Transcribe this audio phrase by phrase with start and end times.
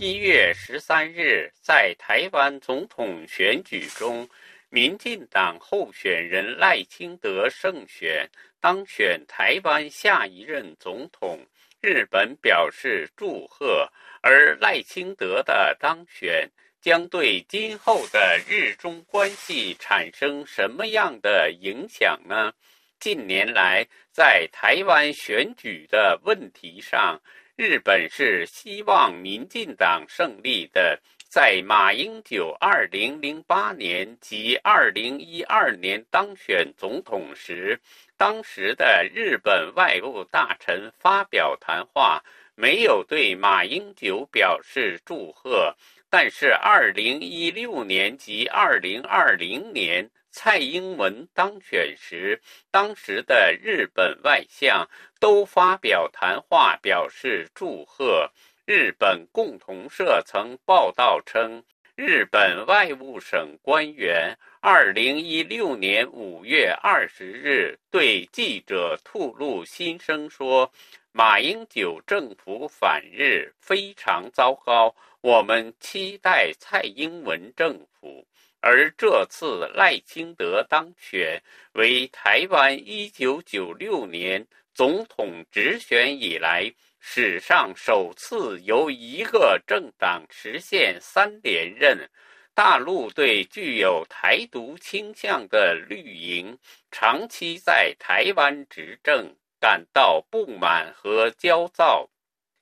[0.00, 4.28] 一月十三日，在台湾总统选举中，
[4.70, 8.30] 民进党候选人赖清德胜选，
[8.60, 11.44] 当选台湾下一任总统。
[11.80, 13.90] 日本表示祝贺，
[14.22, 16.48] 而赖清德的当选
[16.80, 22.52] 将对今后的日中关系产生什么样的影响呢？
[23.00, 27.20] 近年来，在台湾选举的问题上，
[27.58, 31.00] 日本是希望民进党胜利的。
[31.28, 37.80] 在马英九2008年及2012年当选总统时，
[38.16, 42.22] 当时的日本外务大臣发表谈话，
[42.54, 45.74] 没有对马英九表示祝贺。
[46.10, 50.10] 但是2016年及2020年。
[50.30, 52.40] 蔡英文当选时，
[52.70, 58.30] 当时的日本外相都发表谈话表示祝贺。
[58.66, 61.64] 日本共同社曾报道称，
[61.96, 70.70] 日本外务省官员2016年5月20日对记者吐露心声说
[71.18, 78.24] ：“马英九政府反日非常糟糕，我们期待蔡英文政府。”
[78.62, 92.08] 而这次赖清德当选为台湾1996年总统直选以来史上首次由一个政党实现三连任。
[92.54, 96.56] 大陆对具有台独倾向的绿营
[96.92, 102.08] 长期在台湾执政感到不满和焦躁。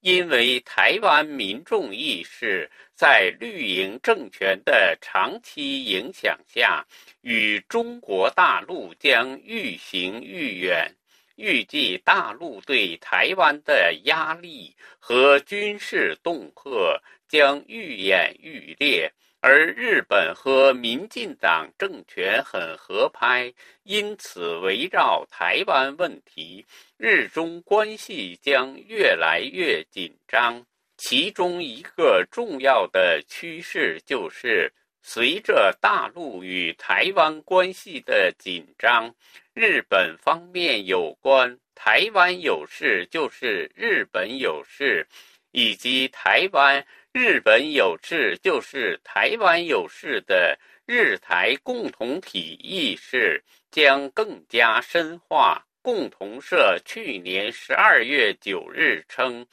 [0.00, 6.86] 因为台湾民众意识在绿营政权的长期影响下，
[7.20, 10.96] 与中国大陆将愈行愈远，
[11.36, 19.12] 预计大陆对台湾的压力和军事恫吓将愈演愈烈。
[19.42, 23.54] 而日本和民进党政权很合拍，
[23.84, 26.66] 因此围绕台湾问题，
[26.98, 30.66] 日中关系将越来越紧张。
[30.98, 34.70] 其中一个重要的趋势就是，
[35.02, 39.14] 随着大陆与台湾关系的紧张，
[39.54, 45.06] 日本方面有关台湾有事就是日本有事，
[45.50, 46.86] 以及台湾。
[47.12, 50.56] 日本有事就是台湾有事的
[50.86, 55.66] 日台共同体意识将更加深化。
[55.82, 59.44] 共同社去年十二月九日称，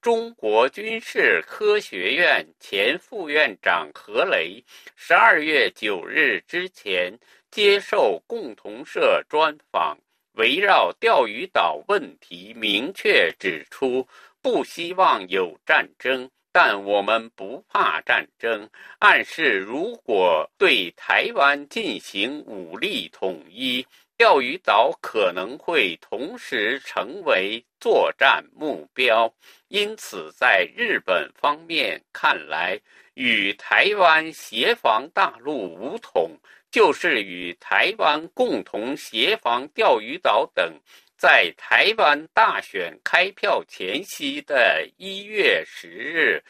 [0.00, 4.62] 中国军事科学院前副院长何雷
[4.94, 7.18] 十二月九日之前
[7.50, 9.98] 接受共同社专访，
[10.34, 14.06] 围绕钓鱼岛问题明确指出，
[14.42, 16.30] 不希望有战争。
[16.52, 18.68] 但我们不怕战争，
[18.98, 23.86] 暗示如果对台湾进行武力统一，
[24.16, 29.32] 钓鱼岛可能会同时成为作战目标。
[29.68, 32.80] 因此，在日本方面看来，
[33.14, 36.32] 与台湾协防大陆武统，
[36.68, 40.80] 就是与台湾共同协防钓鱼岛等。
[41.20, 46.42] 在台湾大选开票前夕的一月十日，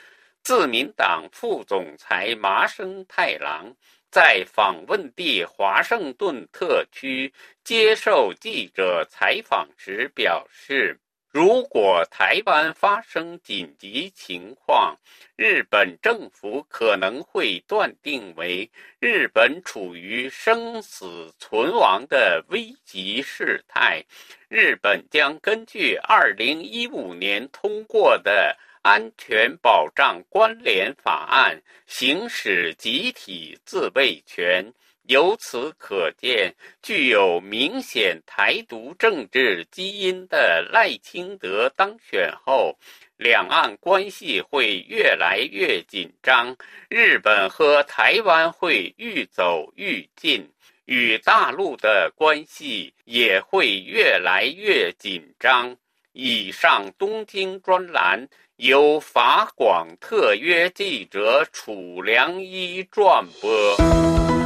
[0.45, 3.75] 自民党副总裁麻生太郎
[4.13, 11.01] 在访问地华盛顿特区接受记者采访时表示。
[11.33, 14.99] 如果台湾发生紧急情况，
[15.37, 18.69] 日本政府可能会断定为
[18.99, 24.05] 日本处于生死存亡的危急事态。
[24.49, 34.73] 日本将根据2015年通过的安全保障关联法案行使集体自卫权。
[35.05, 42.79] 由此可见，具有明显台独政治基因的赖清德当选后，
[43.17, 46.57] 两岸关系会越来越紧张，
[46.89, 50.49] 日本和台湾会愈走愈近，
[50.85, 55.77] 与大陆的关系也会越来越紧张。
[56.13, 64.40] 以上东京专栏由法广特约记者楚良一转播。